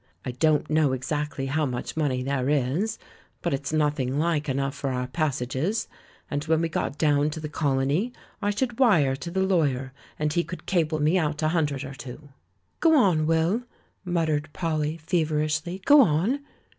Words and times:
I 0.25 0.31
don't 0.31 0.67
know 0.67 0.93
exactly 0.93 1.45
how 1.45 1.67
much 1.67 1.95
money 1.95 2.23
there 2.23 2.49
is, 2.49 2.97
but 3.43 3.53
it's 3.53 3.71
nothing 3.71 4.17
like 4.17 4.49
enough 4.49 4.73
for 4.73 4.89
our 4.89 5.05
passages, 5.05 5.87
and 6.31 6.43
when 6.45 6.61
we 6.61 6.69
got 6.69 6.97
down 6.97 7.29
to 7.29 7.39
the 7.39 7.47
Col 7.47 7.79
ony 7.79 8.11
I 8.41 8.49
should 8.49 8.79
wire 8.79 9.15
to 9.17 9.29
the 9.29 9.43
lawyer, 9.43 9.93
and 10.17 10.33
he 10.33 10.43
could 10.43 10.65
cable 10.65 10.99
me 10.99 11.19
out 11.19 11.43
a 11.43 11.49
hundred 11.49 11.83
or 11.83 11.93
two." 11.93 12.29
"Go 12.79 12.95
on. 12.97 13.27
Will," 13.27 13.61
muttered 14.03 14.49
Polly 14.53 14.97
feverishly, 14.97 15.83
"go 15.85 16.01
on!" 16.01 16.39